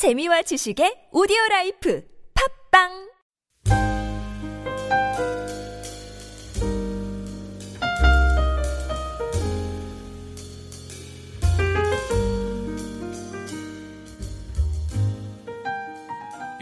[0.00, 2.02] 재미와 지식의 오디오 라이프
[2.72, 2.88] 팟빵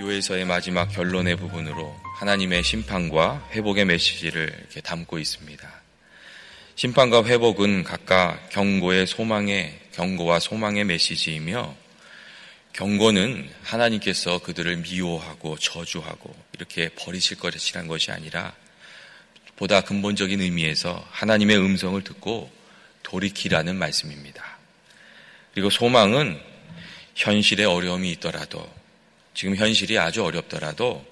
[0.00, 5.70] 요엘서의 마지막 결론의 부분으로 하나님의 심판과 회복의 메시지를 이렇게 담고 있습니다.
[6.74, 11.86] 심판과 회복은 각각 경고의 소망의 경고와 소망의 메시지이며
[12.72, 18.54] 경고는 하나님께서 그들을 미워하고 저주하고 이렇게 버리실 것이란 것이 아니라
[19.56, 22.50] 보다 근본적인 의미에서 하나님의 음성을 듣고
[23.02, 24.58] 돌이키라는 말씀입니다.
[25.52, 26.40] 그리고 소망은
[27.16, 28.72] 현실에 어려움이 있더라도
[29.34, 31.04] 지금 현실이 아주 어렵더라도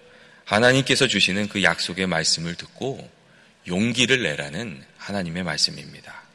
[0.45, 3.11] 하나님께서 주시는 그 약속의 말씀을 듣고
[3.67, 6.26] 용기를 내라는 하나님의 말씀입니다.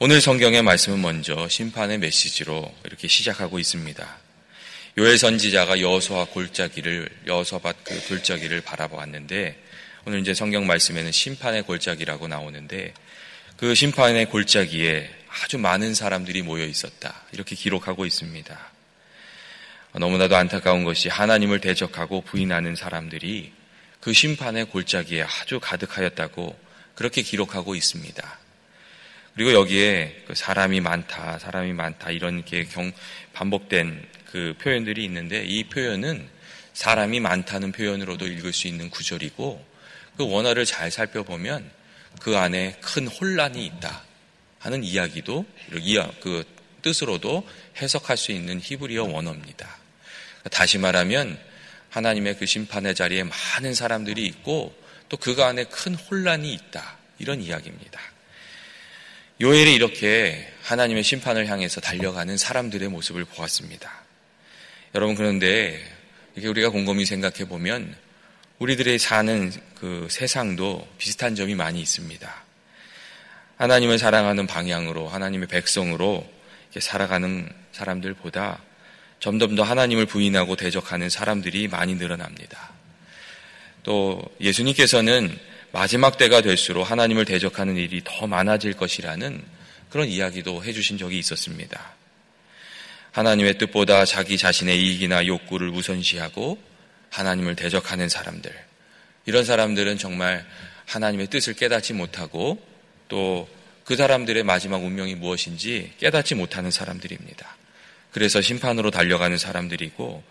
[0.00, 4.18] 오늘 성경의 말씀은 먼저 심판의 메시지로 이렇게 시작하고 있습니다.
[4.98, 9.56] 요엘 선지자가 여호수아 골짜기를 여호수아밭 그 골짜기를 바라보았는데
[10.04, 12.92] 오늘 이제 성경 말씀에는 심판의 골짜기라고 나오는데
[13.56, 17.22] 그 심판의 골짜기에 아주 많은 사람들이 모여 있었다.
[17.30, 18.58] 이렇게 기록하고 있습니다.
[19.92, 23.52] 너무나도 안타까운 것이 하나님을 대적하고 부인하는 사람들이
[24.00, 26.58] 그 심판의 골짜기에 아주 가득하였다고
[26.96, 28.43] 그렇게 기록하고 있습니다.
[29.34, 32.66] 그리고 여기에 그 사람이 많다, 사람이 많다 이런 게
[33.32, 36.28] 반복된 그 표현들이 있는데 이 표현은
[36.72, 39.64] 사람이 많다는 표현으로도 읽을 수 있는 구절이고
[40.16, 41.68] 그 원어를 잘 살펴보면
[42.20, 44.02] 그 안에 큰 혼란이 있다
[44.60, 45.44] 하는 이야기도
[46.20, 46.44] 그
[46.82, 47.48] 뜻으로도
[47.80, 49.78] 해석할 수 있는 히브리어 원어입니다.
[50.50, 51.38] 다시 말하면
[51.90, 54.74] 하나님의 그 심판의 자리에 많은 사람들이 있고
[55.08, 58.00] 또 그 안에 큰 혼란이 있다 이런 이야기입니다.
[59.44, 63.92] 요엘이 이렇게 하나님의 심판을 향해서 달려가는 사람들의 모습을 보았습니다.
[64.94, 65.78] 여러분 그런데
[66.34, 67.94] 이게 우리가 곰곰이 생각해 보면
[68.58, 72.34] 우리들의 사는 그 세상도 비슷한 점이 많이 있습니다.
[73.58, 76.26] 하나님을 사랑하는 방향으로 하나님의 백성으로
[76.78, 78.62] 살아가는 사람들보다
[79.20, 82.72] 점점 더 하나님을 부인하고 대적하는 사람들이 많이 늘어납니다.
[83.82, 85.38] 또 예수님께서는
[85.74, 89.42] 마지막 때가 될수록 하나님을 대적하는 일이 더 많아질 것이라는
[89.90, 91.94] 그런 이야기도 해주신 적이 있었습니다.
[93.12, 96.58] 하나님의 뜻보다 자기 자신의 이익이나 욕구를 우선시하고
[97.10, 98.50] 하나님을 대적하는 사람들.
[99.26, 100.46] 이런 사람들은 정말
[100.86, 102.64] 하나님의 뜻을 깨닫지 못하고
[103.08, 103.48] 또
[103.84, 107.56] 그 사람들의 마지막 운명이 무엇인지 깨닫지 못하는 사람들입니다.
[108.12, 110.22] 그래서 심판으로 달려가는 사람들이고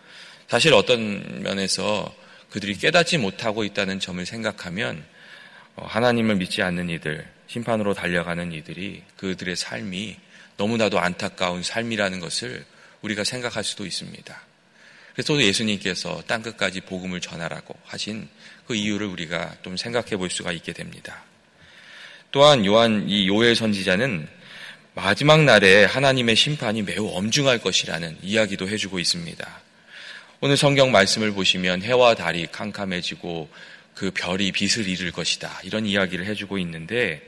[0.47, 2.13] 사실 어떤 면에서
[2.49, 5.12] 그들이 깨닫지 못하고 있다는 점을 생각하면 어,
[5.75, 10.17] 하나님을 믿지 않는 이들, 심판으로 달려가는 이들이 그들의 삶이
[10.57, 12.65] 너무나도 안타까운 삶이라는 것을
[13.01, 14.41] 우리가 생각할 수도 있습니다.
[15.13, 18.27] 그래서 예수님께서 땅끝까지 복음을 전하라고 하신
[18.65, 21.23] 그 이유를 우리가 좀 생각해 볼 수가 있게 됩니다.
[22.31, 24.27] 또한 요한 이 요엘 선지자는
[24.95, 29.61] 마지막 날에 하나님의 심판이 매우 엄중할 것이라는 이야기도 해주고 있습니다.
[30.39, 33.49] 오늘 성경 말씀을 보시면 해와 달이 캄캄해지고
[33.95, 35.61] 그 별이 빛을 잃을 것이다.
[35.63, 37.21] 이런 이야기를 해주고 있는데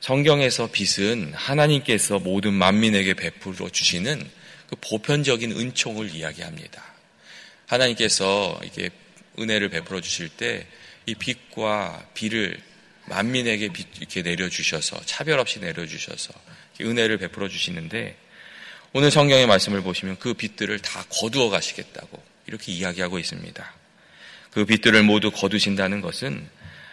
[0.00, 4.28] 성경에서 빛은 하나님께서 모든 만민에게 베풀어 주시는
[4.68, 6.84] 그 보편적인 은총을 이야기합니다.
[7.66, 8.90] 하나님께서 이게
[9.38, 10.66] 은혜를 베풀어 주실 때
[11.06, 12.60] 이 빛과 비를
[13.06, 16.34] 만민에게 이렇게 내려주셔서 차별 없이 내려주셔서
[16.80, 18.16] 은혜를 베풀어 주시는데
[18.92, 23.74] 오늘 성경의 말씀을 보시면 그 빛들을 다 거두어 가시겠다고 이렇게 이야기하고 있습니다.
[24.56, 26.48] 그 빛들을 모두 거두신다는 것은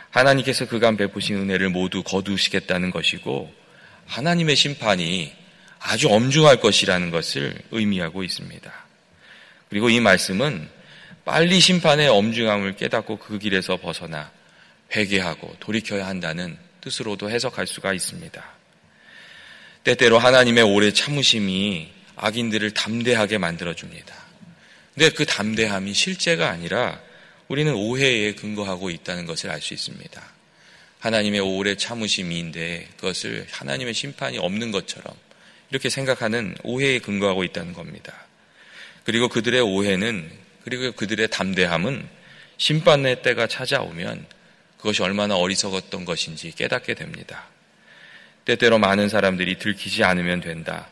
[0.10, 3.54] 하나님께서 그간 베푸신 은혜를 모두 거두시겠다는 것이고
[4.06, 5.32] 하나님의 심판이
[5.80, 8.70] 아주 엄중할 것이라는 것을 의미하고 있습니다.
[9.70, 10.68] 그리고 이 말씀은
[11.24, 14.30] 빨리 심판의 엄중함을 깨닫고 그 길에서 벗어나
[14.94, 18.44] 회개하고 돌이켜야 한다는 뜻으로도 해석할 수가 있습니다.
[19.86, 24.14] 때때로 하나님의 오래 참으심이 악인들을 담대하게 만들어줍니다.
[24.96, 27.00] 근데 그 담대함이 실제가 아니라
[27.54, 30.24] 우리는 오해에 근거하고 있다는 것을 알 수 있습니다.
[30.98, 35.16] 하나님의 오래 참으심인데 그것을 하나님의 심판이 없는 것처럼
[35.70, 38.26] 이렇게 생각하는 오해에 근거하고 있다는 겁니다.
[39.04, 40.32] 그리고 그들의 오해는
[40.64, 42.10] 그리고 그들의 담대함은
[42.58, 44.26] 심판의 때가 찾아오면
[44.78, 47.50] 그것이 얼마나 어리석었던 것인지 깨닫게 됩니다.
[48.46, 50.90] 때때로 많은 사람들이 들키지 않으면 된다.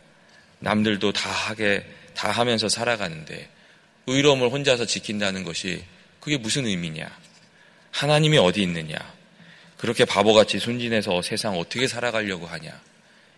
[0.59, 3.49] 남들도 다 하게, 다 하면서 살아가는데
[4.05, 5.83] 의로움을 혼자서 지킨다는 것이
[6.21, 7.09] 그게 무슨 의미냐?
[7.91, 8.95] 하나님이 어디 있느냐?
[9.77, 12.79] 그렇게 바보같이 순진해서 세상 어떻게 살아가려고 하냐?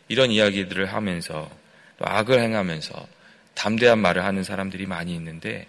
[0.10, 1.50] 이런 이야기들을 하면서
[1.98, 3.08] 또 악을 행하면서
[3.56, 5.68] 담대한 말을 하는 사람들이 많이 있는데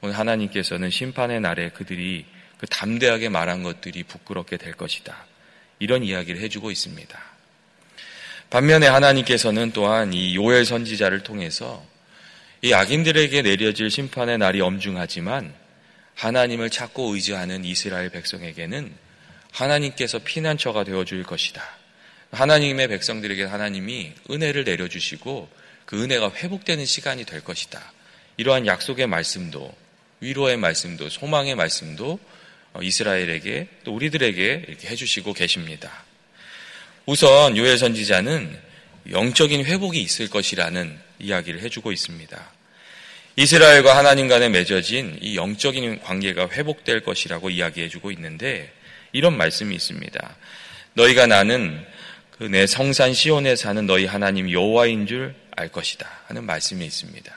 [0.00, 2.24] 오늘 하나님께서는 심판의 날에 그들이
[2.58, 5.26] 그 담대하게 말한 것들이 부끄럽게 될 것이다.
[5.80, 7.20] 이런 이야기를 해주고 있습니다.
[8.50, 11.84] 반면에 하나님께서는 또한 이 요엘 선지자를 통해서
[12.60, 15.52] 이 악인들에게 내려질 심판의 날이 엄중하지만
[16.22, 18.94] 하나님을 찾고 의지하는 이스라엘 백성에게는
[19.50, 21.60] 하나님께서 피난처가 되어 줄 것이다.
[22.30, 25.48] 하나님의 백성들에게 하나님이 은혜를 내려 주시고
[25.84, 27.92] 그 은혜가 회복되는 시간이 될 것이다.
[28.36, 29.74] 이러한 약속의 말씀도
[30.20, 32.20] 위로의 말씀도 소망의 말씀도
[32.74, 36.04] 어, 이스라엘에게 또 우리들에게 이렇게 해주시고 계십니다.
[37.04, 38.58] 우선 요엘 선지자는
[39.10, 42.61] 영적인 회복이 있을 것이라는 이야기를 해주고 있습니다.
[43.36, 48.70] 이스라엘과 하나님 간에 맺어진 이 영적인 관계가 회복될 것이라고 이야기해주고 있는데
[49.12, 50.36] 이런 말씀이 있습니다.
[50.94, 51.84] 너희가 나는
[52.38, 57.32] 그 내 성산 시온에 사는 너희 하나님 여호와인 줄 알 것이다 하는 말씀이 있습니다.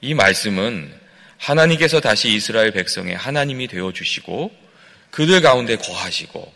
[0.00, 0.92] 이 말씀은
[1.38, 4.54] 하나님께서 다시 이스라엘 백성의 하나님이 되어 주시고
[5.10, 6.52] 그들 가운데 거하시고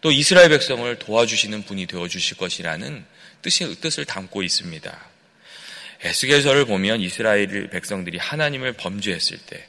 [0.00, 3.04] 또 이스라엘 백성을 도와주시는 분이 되어 주실 것이라는
[3.42, 4.98] 뜻을 담고 있습니다.
[6.02, 9.66] 에스겔서를 보면 이스라엘 백성들이 하나님을 범죄했을 때,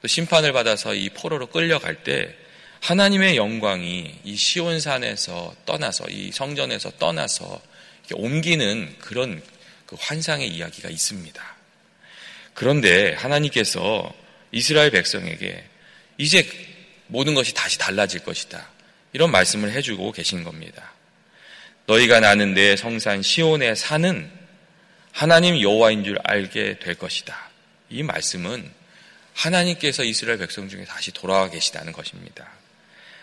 [0.00, 2.34] 또 심판을 받아서 이 포로로 끌려갈 때
[2.80, 7.60] 하나님의 영광이 이 시온산에서 떠나서 이 성전에서 떠나서
[8.12, 9.42] 옮기는 그런
[9.86, 11.56] 그 환상의 이야기가 있습니다.
[12.54, 14.14] 그런데 하나님께서
[14.52, 15.64] 이스라엘 백성에게
[16.18, 16.48] 이제
[17.08, 18.68] 모든 것이 다시 달라질 것이다.
[19.12, 20.92] 이런 말씀을 해주고 계신 겁니다.
[21.86, 24.30] 너희가 나는 내 성산 시온에 사는
[25.16, 27.48] 하나님 여호와인 줄 알게 될 것이다.
[27.88, 28.70] 이 말씀은
[29.32, 32.46] 하나님께서 이스라엘 백성 중에 다시 돌아와 계시다는 것입니다.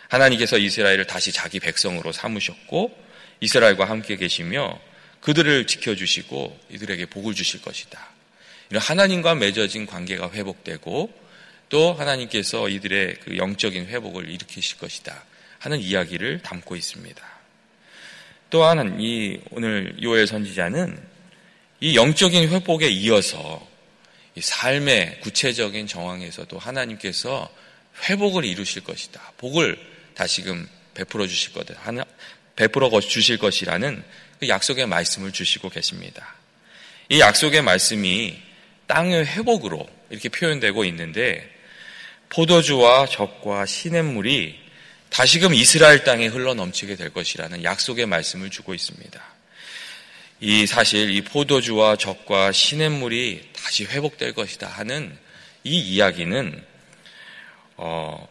[0.07, 2.97] 하나님께서 이스라엘을 다시 자기 백성으로 삼으셨고
[3.41, 4.79] 이스라엘과 함께 계시며
[5.21, 8.03] 그들을 지켜주시고 이들에게 복을 주실 것이다.
[8.71, 11.13] 이런 하나님과 맺어진 관계가 회복되고
[11.69, 15.23] 또 하나님께서 이들의 그 영적인 회복을 일으키실 것이다
[15.59, 17.23] 하는 이야기를 담고 있습니다.
[18.49, 21.12] 또한 이 오늘 요엘 선지자는
[21.83, 23.67] 이 영적인 회복에 이어서
[24.39, 27.53] 삶의 구체적인 정황에서도 하나님께서
[28.05, 29.33] 회복을 이루실 것이다.
[29.35, 29.77] 복을
[30.13, 31.73] 다시금 베풀어 주실 거다.
[31.81, 32.05] 하나,
[32.55, 34.01] 베풀어 주실 것이라는
[34.39, 36.35] 그 약속의 말씀을 주시고 계십니다.
[37.09, 38.33] 이 약속의 말씀이
[38.87, 41.53] 땅의 회복으로 이렇게 표현되고 있는데
[42.29, 44.57] 포도주와 적과 시냇물이
[45.09, 49.21] 다시금 이스라엘 땅에 흘러 넘치게 될 것이라는 약속의 말씀을 주고 있습니다.
[50.45, 55.17] 이 사실 이 포도주와 적과 시냇물이 다시 회복될 것이다 하는
[55.63, 56.61] 이 이야기는
[57.77, 58.27] 어,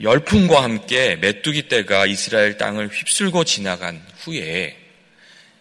[0.00, 4.74] 열풍과 함께 메뚜기 떼가 이스라엘 땅을 휩쓸고 지나간 후에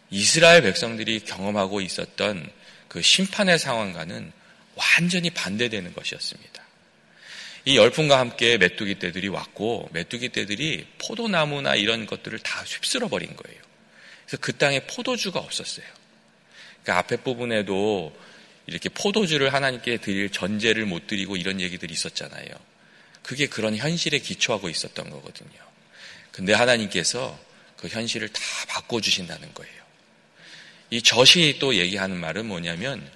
[0.09, 2.50] 이스라엘 백성들이 경험하고 있었던
[2.88, 4.31] 그 심판의 상황과는
[4.75, 6.63] 완전히 반대되는 것이었습니다.
[7.65, 13.73] 이 열풍과 함께 메뚜기 떼들이 왔고 메뚜기 떼들이 포도나무나 이런 것들을 다 휩쓸어 버린 거예요.
[14.25, 15.86] 그래서 그 땅에 포도주가 없었어요.
[16.84, 18.16] 그 앞에 부분에도
[18.66, 22.48] 이렇게 포도주를 하나님께 드릴 전제를 못 드리고 이런 얘기들이 있었잖아요.
[23.22, 25.52] 그게 그런 현실에 기초하고 있었던 거거든요.
[26.31, 27.40] 근데 하나님께서
[27.78, 29.84] 그 현실을 다 바꿔주신다는 거예요.
[30.90, 33.10] 이 젖이 또 얘기하는 말은 뭐냐면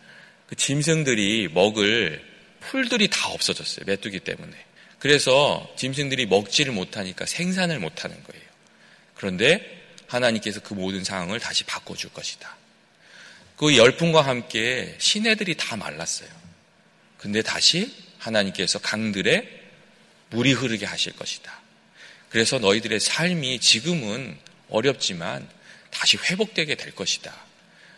[0.48, 2.25] 그 짐승들이 먹을
[2.59, 3.86] 풀들이 다 없어졌어요.
[3.86, 4.54] 메뚜기 때문에.
[4.99, 8.45] 그래서 짐승들이 먹지를 못하니까 생산을 못하는 거예요.
[9.16, 9.76] 그런데
[10.07, 12.56] 하나님께서 그 모든 상황을 다시 바꿔줄 것이다.
[13.57, 16.30] 그 열풍과 함께 시내들이 다 말랐어요.
[17.18, 19.64] 근데 다시 하나님께서 강들에
[20.30, 21.59] 물이 흐르게 하실 것이다.
[22.30, 24.37] 그래서 너희들의 삶이 지금은
[24.69, 25.47] 어렵지만
[25.90, 27.33] 다시 회복되게 될 것이다.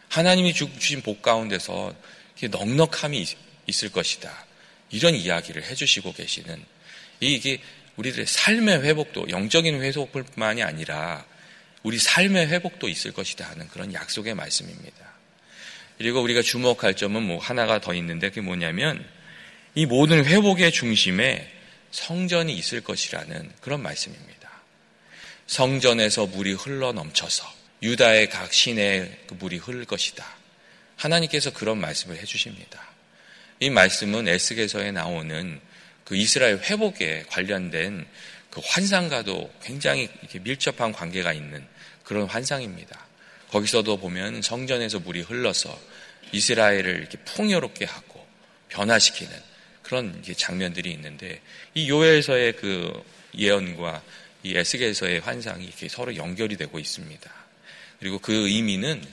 [0.09, 1.93] 하나님이 주신 복 가운데서
[2.41, 3.25] 넉넉함이
[3.67, 4.45] 있을 것이다.
[4.91, 6.63] 이런 이야기를 해주시고 계시는
[7.19, 7.61] 이게
[7.97, 11.25] 우리들의 삶의 회복도 영적인 회복뿐만이 아니라
[11.83, 15.09] 우리 삶의 회복도 있을 것이다 하는 그런 약속의 말씀입니다.
[15.97, 19.05] 그리고 우리가 주목할 점은 뭐 하나가 더 있는데 그게 뭐냐면
[19.75, 21.51] 이 모든 회복의 중심에
[21.91, 24.49] 성전이 있을 것이라는 그런 말씀입니다.
[25.47, 30.25] 성전에서 물이 흘러 넘쳐서 유다의 각 시내에 그 물이 흐를 것이다.
[30.95, 32.87] 하나님께서 그런 말씀을 해주십니다.
[33.59, 35.59] 이 말씀은 에스겔서에 나오는
[36.03, 38.05] 그 이스라엘 회복에 관련된
[38.49, 41.65] 그 환상과도 굉장히 이렇게 밀접한 관계가 있는
[42.03, 43.07] 그런 환상입니다.
[43.49, 45.77] 거기서도 보면 성전에서 물이 흘러서
[46.31, 48.25] 이스라엘을 이렇게 풍요롭게 하고
[48.69, 49.31] 변화시키는
[49.83, 51.41] 그런 장면들이 있는데
[51.73, 53.03] 이 요엘서의 그
[53.35, 54.03] 예언과
[54.43, 57.31] 이 에스겔서의 환상이 이렇게 서로 연결이 되고 있습니다.
[57.99, 59.03] 그리고 그 의미는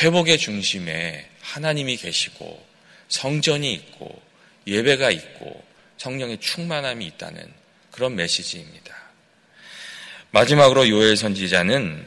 [0.00, 2.64] 회복의 중심에 하나님이 계시고
[3.08, 4.22] 성전이 있고
[4.66, 5.64] 예배가 있고
[5.98, 7.63] 성령의 충만함이 있다는
[7.94, 8.92] 그런 메시지입니다.
[10.32, 12.04] 마지막으로 요엘 선지자는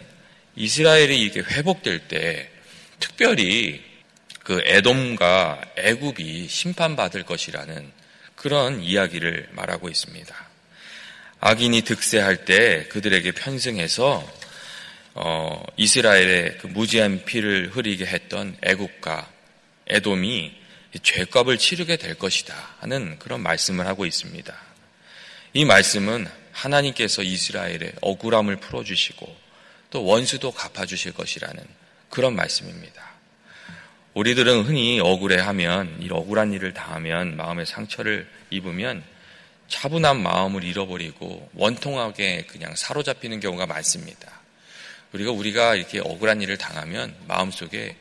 [0.57, 2.49] 이스라엘이 이렇게 회복될 때
[2.99, 3.81] 특별히
[4.43, 7.89] 그 에돔과 애굽이 심판받을 것이라는
[8.35, 10.35] 그런 이야기를 말하고 있습니다.
[11.39, 14.29] 악인이 득세할 때 그들에게 편승해서
[15.13, 19.31] 어, 이스라엘의 그 무지한 피를 흐리게 했던 애국과
[19.87, 20.53] 에돔이
[21.01, 24.67] 죄값을 치르게 될 것이다 하는 그런 말씀을 하고 있습니다.
[25.57, 29.35] 이 말씀은 하나님께서 이스라엘의 억울함을 풀어주시고
[29.89, 31.63] 또 원수도 갚아주실 것이라는
[32.11, 33.03] 그런 말씀입니다.
[34.13, 39.03] 우리들은 흔히 억울해하면 이 억울한 일을 당하면 마음의 상처를 입으면
[39.67, 44.31] 차분한 마음을 잃어버리고 원통하게 그냥 사로잡히는 경우가 많습니다.
[45.11, 47.95] 우리가 우리가 이렇게 억울한 일을 당하면 마음속에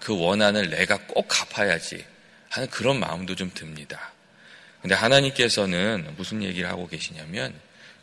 [0.00, 2.04] 그 원한을 내가 꼭 갚아야지
[2.48, 4.15] 하는 그런 마음도 좀 듭니다.
[4.86, 7.52] 근데 하나님께서는 무슨 얘기를 하고 계시냐면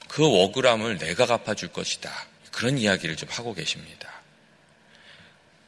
[0.09, 2.11] 그 억울함을 내가 갚아줄 것이다.
[2.51, 4.11] 그런 이야기를 좀 하고 계십니다.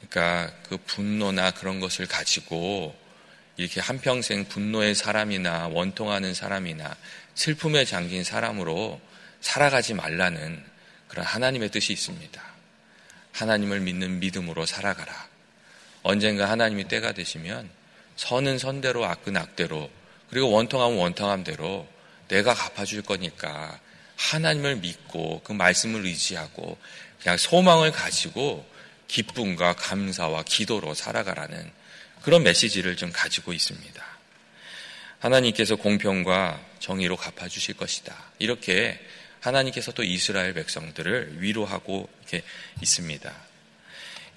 [0.09, 2.93] 그러니까 그 분노나 그런 것을 가지고
[3.55, 6.97] 이렇게 한평생 분노의 사람이나 원통하는 사람이나
[7.33, 8.99] 슬픔에 잠긴 사람으로
[9.39, 10.61] 살아가지 말라는
[11.07, 12.43] 그런 하나님의 뜻이 있습니다.
[13.31, 15.29] 하나님을 믿는 믿음으로 살아가라.
[16.03, 17.69] 언젠가 하나님이 때가 되시면
[18.17, 19.89] 선은 선대로 악은 악대로
[20.35, 21.87] 그리고 원통하면 원통함대로
[22.27, 23.79] 내가 갚아줄 거니까
[24.17, 26.77] 하나님을 믿고 그 말씀을 의지하고
[27.21, 28.69] 그냥 소망을 가지고
[29.07, 31.71] 기쁨과 감사와 기도로 살아가라는
[32.21, 34.05] 그런 메시지를 좀 가지고 있습니다.
[35.19, 38.13] 하나님께서 공평과 정의로 갚아주실 것이다.
[38.37, 38.99] 이렇게
[39.39, 42.43] 하나님께서 또 이스라엘 백성들을 위로하고 이렇게
[42.81, 43.33] 있습니다.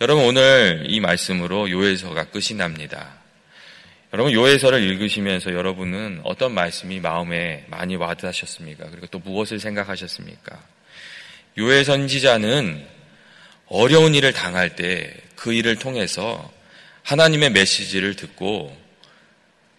[0.00, 3.17] 여러분 오늘 이 말씀으로 요해서가 끝이 납니다.
[4.12, 8.90] 여러분 요해서를 읽으시면서 여러분은 어떤 말씀이 마음에 많이 와닿으셨습니까?
[8.90, 10.62] 그리고 또 무엇을 생각하셨습니까?
[11.58, 12.86] 요해 선지자는
[13.66, 16.52] 어려운 일을 당할 때 그 일을 통해서
[17.04, 18.76] 하나님의 메시지를 듣고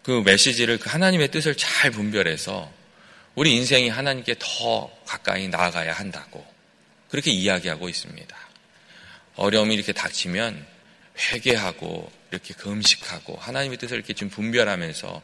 [0.04, 2.72] 그 메시지를 그 하나님의 뜻을 잘 분별해서
[3.36, 6.46] 우리 인생이 하나님께 더 가까이 나아가야 한다고
[7.10, 8.38] 그렇게 이야기하고 있습니다.
[9.36, 10.66] 어려움이 이렇게 닥치면
[11.20, 15.22] 회개하고 이렇게 금식하고 하나님의 뜻을 이렇게 좀 분별하면서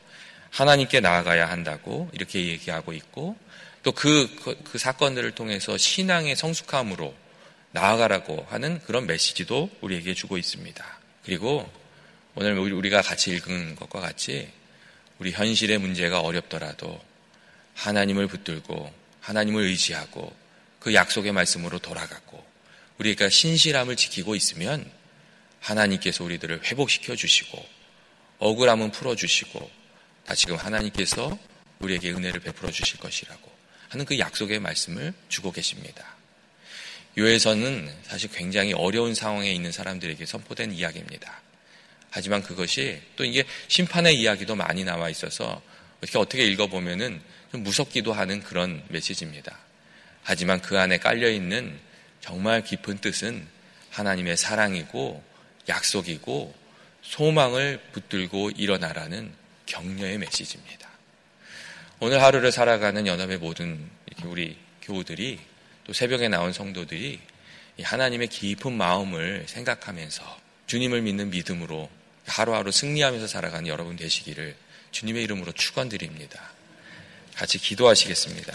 [0.49, 3.37] 하나님께 나아가야 한다고 이렇게 얘기하고 있고
[3.83, 7.13] 또그 그, 그 사건들을 통해서 신앙의 성숙함으로
[7.71, 10.83] 나아가라고 하는 그런 메시지도 우리에게 주고 있습니다.
[11.23, 11.69] 그리고
[12.35, 14.49] 오늘 우리가 같이 읽은 것과 같이
[15.19, 16.99] 우리 현실의 문제가 어렵더라도
[17.75, 20.33] 하나님을 붙들고 하나님을 의지하고
[20.79, 22.43] 그 약속의 말씀으로 돌아가고
[22.97, 24.89] 우리가 신실함을 지키고 있으면
[25.65, 27.65] 하나님께서 우리들을 회복시켜 주시고
[28.39, 29.69] 억울함은 풀어 주시고
[30.25, 31.37] 다시금 하나님께서
[31.79, 33.51] 우리에게 은혜를 베풀어 주실 것이라고
[33.89, 36.15] 하는 그 약속의 말씀을 주고 계십니다.
[37.17, 41.41] 요에서는 사실 굉장히 어려운 상황에 있는 사람들에게 선포된 이야기입니다.
[42.09, 45.61] 하지만 그것이 또 이게 심판의 이야기도 많이 나와 있어서
[46.01, 49.57] 이렇게 어떻게 읽어보면은 좀 무섭기도 하는 그런 메시지입니다.
[50.23, 51.79] 하지만 그 안에 깔려 있는
[52.19, 53.47] 정말 깊은 뜻은
[53.91, 55.23] 하나님의 사랑이고
[55.67, 56.53] 약속이고
[57.01, 59.31] 소망을 붙들고 일어나라는
[59.65, 60.89] 격려의 메시지입니다.
[61.99, 63.89] 오늘 하루를 살아가는 연합의 모든
[64.23, 65.39] 우리 교우들이
[65.85, 67.19] 또 새벽에 나온 성도들이
[67.81, 71.89] 하나님의 깊은 마음을 생각하면서 주님을 믿는 믿음으로
[72.25, 74.55] 하루하루 승리하면서 살아가는 여러분 되시기를
[74.91, 76.51] 주님의 이름으로 축원드립니다.
[77.35, 78.53] 같이 기도하시겠습니다.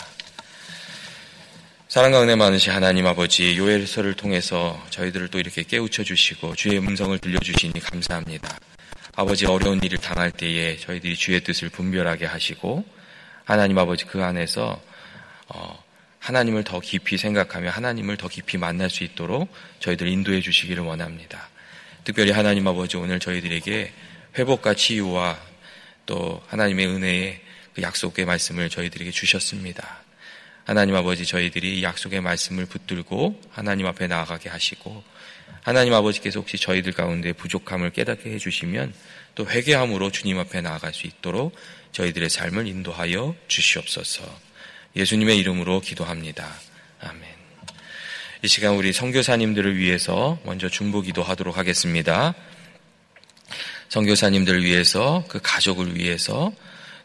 [1.90, 7.80] 사랑과 은혜 많으신 하나님 아버지 요엘서를 통해서 저희들을 또 이렇게 깨우쳐 주시고 주의 음성을 들려주시니
[7.80, 8.60] 감사합니다.
[9.16, 12.84] 아버지 어려운 일을 당할 때에 저희들이 주의 뜻을 분별하게 하시고
[13.42, 14.80] 하나님 아버지 그 안에서
[15.48, 15.82] 어,
[16.20, 21.48] 하나님을 더 깊이 생각하며 하나님을 더 깊이 만날 수 있도록 저희들 인도해 주시기를 원합니다.
[22.04, 23.92] 특별히 하나님 아버지 오늘 저희들에게
[24.38, 25.40] 회복과 치유와
[26.06, 27.40] 또 하나님의 은혜에
[27.74, 30.08] 그 약속의 말씀을 저희들에게 주셨습니다.
[30.64, 35.02] 하나님 아버지 저희들이 약속의 말씀을 붙들고 하나님 앞에 나아가게 하시고
[35.62, 38.94] 하나님 아버지께서 혹시 저희들 가운데 부족함을 깨닫게 해주시면
[39.34, 41.54] 또 회개함으로 주님 앞에 나아갈 수 있도록
[41.92, 44.24] 저희들의 삶을 인도하여 주시옵소서.
[44.96, 46.48] 예수님의 이름으로 기도합니다.
[47.00, 47.22] 아멘.
[48.42, 52.34] 이 시간 우리 성교사님들을 위해서 먼저 중보 기도하도록 하겠습니다.
[53.90, 56.52] 성교사님들을 위해서 그 가족을 위해서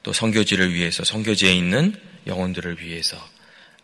[0.04, 1.96] 또 성교지를 위해서 성교지에 있는
[2.28, 3.18] 영혼들을 위해서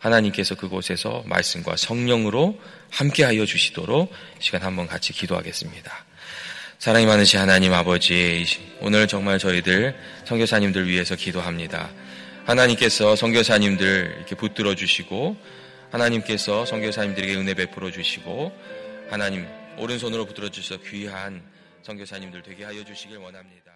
[0.02, 6.04] 하나님께서 그곳에서 말씀과 성령으로 함께하여 주시도록 시간 한번 같이 기도하겠습니다.
[6.78, 8.44] 사랑이 많으신 하나님 아버지,
[8.80, 11.90] 오늘 정말 저희들 선교사님들 위해서 기도합니다.
[12.44, 15.36] 하나님께서 선교사님들 이렇게 붙들어 주시고
[15.92, 18.52] 하나님께서 선교사님들에게 은혜 베풀어 주시고
[19.08, 19.46] 하나님
[19.78, 21.40] 오른손으로 붙들어 주셔서 귀한
[21.82, 23.71] 선교사님들 되게 하여 주시길 원합니다.